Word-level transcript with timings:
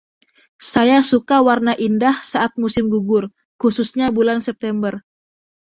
Saya 0.73 0.99
suka 1.11 1.35
warna 1.47 1.73
indah 1.87 2.15
saat 2.31 2.51
musim 2.63 2.85
gugur, 2.93 3.23
khususnya 3.61 4.07
bulan 4.17 4.39
September 4.47 4.93